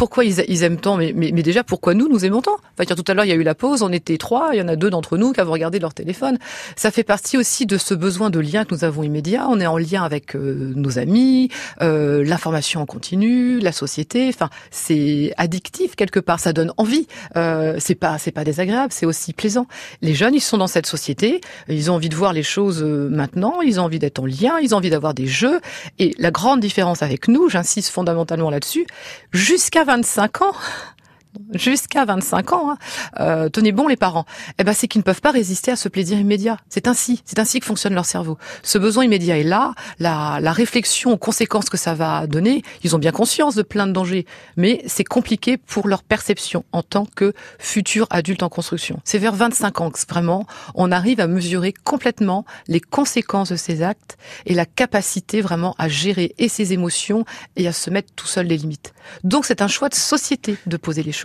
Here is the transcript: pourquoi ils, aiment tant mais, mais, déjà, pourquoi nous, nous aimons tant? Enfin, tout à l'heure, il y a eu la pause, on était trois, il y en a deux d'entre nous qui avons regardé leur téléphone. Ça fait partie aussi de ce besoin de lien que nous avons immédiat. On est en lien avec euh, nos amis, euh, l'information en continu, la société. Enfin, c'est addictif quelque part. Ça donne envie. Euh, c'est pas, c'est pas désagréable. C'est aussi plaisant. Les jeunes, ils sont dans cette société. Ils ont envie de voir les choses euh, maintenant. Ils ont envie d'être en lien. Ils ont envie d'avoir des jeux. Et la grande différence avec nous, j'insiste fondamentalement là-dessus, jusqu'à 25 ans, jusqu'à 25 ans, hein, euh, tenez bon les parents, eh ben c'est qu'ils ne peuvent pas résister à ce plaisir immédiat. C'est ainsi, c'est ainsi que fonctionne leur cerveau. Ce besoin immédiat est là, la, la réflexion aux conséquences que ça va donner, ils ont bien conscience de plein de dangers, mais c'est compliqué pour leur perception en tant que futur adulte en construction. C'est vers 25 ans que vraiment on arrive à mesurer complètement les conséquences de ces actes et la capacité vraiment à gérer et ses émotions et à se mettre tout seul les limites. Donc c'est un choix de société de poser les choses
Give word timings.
pourquoi 0.00 0.24
ils, 0.24 0.62
aiment 0.62 0.80
tant 0.80 0.96
mais, 0.96 1.12
mais, 1.14 1.42
déjà, 1.42 1.62
pourquoi 1.62 1.92
nous, 1.92 2.08
nous 2.08 2.24
aimons 2.24 2.40
tant? 2.40 2.56
Enfin, 2.72 2.94
tout 2.94 3.04
à 3.06 3.12
l'heure, 3.12 3.26
il 3.26 3.28
y 3.28 3.32
a 3.32 3.34
eu 3.34 3.42
la 3.42 3.54
pause, 3.54 3.82
on 3.82 3.92
était 3.92 4.16
trois, 4.16 4.54
il 4.54 4.58
y 4.58 4.62
en 4.62 4.68
a 4.68 4.74
deux 4.74 4.88
d'entre 4.88 5.18
nous 5.18 5.34
qui 5.34 5.42
avons 5.42 5.52
regardé 5.52 5.78
leur 5.78 5.92
téléphone. 5.92 6.38
Ça 6.74 6.90
fait 6.90 7.04
partie 7.04 7.36
aussi 7.36 7.66
de 7.66 7.76
ce 7.76 7.92
besoin 7.92 8.30
de 8.30 8.40
lien 8.40 8.64
que 8.64 8.74
nous 8.74 8.84
avons 8.84 9.02
immédiat. 9.02 9.46
On 9.50 9.60
est 9.60 9.66
en 9.66 9.76
lien 9.76 10.02
avec 10.02 10.36
euh, 10.36 10.72
nos 10.74 10.98
amis, 10.98 11.50
euh, 11.82 12.24
l'information 12.24 12.80
en 12.80 12.86
continu, 12.86 13.60
la 13.60 13.72
société. 13.72 14.30
Enfin, 14.30 14.48
c'est 14.70 15.34
addictif 15.36 15.96
quelque 15.96 16.18
part. 16.18 16.40
Ça 16.40 16.54
donne 16.54 16.72
envie. 16.78 17.06
Euh, 17.36 17.76
c'est 17.78 17.94
pas, 17.94 18.16
c'est 18.16 18.32
pas 18.32 18.44
désagréable. 18.44 18.94
C'est 18.94 19.04
aussi 19.04 19.34
plaisant. 19.34 19.66
Les 20.00 20.14
jeunes, 20.14 20.34
ils 20.34 20.40
sont 20.40 20.56
dans 20.56 20.66
cette 20.66 20.86
société. 20.86 21.42
Ils 21.68 21.90
ont 21.90 21.96
envie 21.96 22.08
de 22.08 22.16
voir 22.16 22.32
les 22.32 22.42
choses 22.42 22.82
euh, 22.82 23.10
maintenant. 23.10 23.60
Ils 23.60 23.78
ont 23.78 23.84
envie 23.84 23.98
d'être 23.98 24.20
en 24.20 24.24
lien. 24.24 24.58
Ils 24.62 24.74
ont 24.74 24.78
envie 24.78 24.88
d'avoir 24.88 25.12
des 25.12 25.26
jeux. 25.26 25.60
Et 25.98 26.14
la 26.18 26.30
grande 26.30 26.60
différence 26.60 27.02
avec 27.02 27.28
nous, 27.28 27.50
j'insiste 27.50 27.90
fondamentalement 27.90 28.48
là-dessus, 28.48 28.86
jusqu'à 29.30 29.84
25 29.90 30.42
ans, 30.42 30.54
jusqu'à 31.54 32.04
25 32.04 32.52
ans, 32.52 32.70
hein, 32.70 32.78
euh, 33.20 33.48
tenez 33.48 33.72
bon 33.72 33.88
les 33.88 33.96
parents, 33.96 34.24
eh 34.58 34.64
ben 34.64 34.72
c'est 34.72 34.88
qu'ils 34.88 35.00
ne 35.00 35.04
peuvent 35.04 35.20
pas 35.20 35.30
résister 35.30 35.70
à 35.70 35.76
ce 35.76 35.88
plaisir 35.88 36.18
immédiat. 36.18 36.56
C'est 36.68 36.88
ainsi, 36.88 37.22
c'est 37.24 37.38
ainsi 37.38 37.60
que 37.60 37.66
fonctionne 37.66 37.94
leur 37.94 38.04
cerveau. 38.04 38.38
Ce 38.62 38.78
besoin 38.78 39.04
immédiat 39.04 39.38
est 39.38 39.44
là, 39.44 39.74
la, 39.98 40.38
la 40.40 40.52
réflexion 40.52 41.12
aux 41.12 41.16
conséquences 41.16 41.68
que 41.68 41.76
ça 41.76 41.94
va 41.94 42.26
donner, 42.26 42.62
ils 42.82 42.94
ont 42.96 42.98
bien 42.98 43.12
conscience 43.12 43.54
de 43.54 43.62
plein 43.62 43.86
de 43.86 43.92
dangers, 43.92 44.26
mais 44.56 44.82
c'est 44.86 45.04
compliqué 45.04 45.56
pour 45.56 45.88
leur 45.88 46.02
perception 46.02 46.64
en 46.72 46.82
tant 46.82 47.06
que 47.06 47.32
futur 47.58 48.06
adulte 48.10 48.42
en 48.42 48.48
construction. 48.48 49.00
C'est 49.04 49.18
vers 49.18 49.34
25 49.34 49.80
ans 49.80 49.90
que 49.90 49.98
vraiment 50.08 50.46
on 50.74 50.92
arrive 50.92 51.20
à 51.20 51.26
mesurer 51.26 51.72
complètement 51.72 52.44
les 52.68 52.80
conséquences 52.80 53.50
de 53.50 53.56
ces 53.56 53.82
actes 53.82 54.16
et 54.46 54.54
la 54.54 54.66
capacité 54.66 55.40
vraiment 55.40 55.74
à 55.78 55.88
gérer 55.88 56.34
et 56.38 56.48
ses 56.48 56.72
émotions 56.72 57.24
et 57.56 57.68
à 57.68 57.72
se 57.72 57.90
mettre 57.90 58.12
tout 58.14 58.26
seul 58.26 58.46
les 58.46 58.56
limites. 58.56 58.92
Donc 59.24 59.44
c'est 59.44 59.62
un 59.62 59.68
choix 59.68 59.88
de 59.88 59.94
société 59.94 60.56
de 60.66 60.76
poser 60.76 61.02
les 61.02 61.12
choses 61.12 61.19